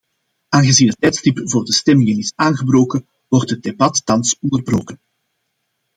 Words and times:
Aangezien 0.49 0.87
het 0.87 1.01
tijdstip 1.01 1.39
voor 1.43 1.65
de 1.65 1.73
stemmingen 1.73 2.17
is 2.17 2.33
aangebroken 2.35 3.07
wordt 3.27 3.49
het 3.49 3.63
debat 3.63 4.01
thans 4.05 4.37
onderbroken. 4.39 4.99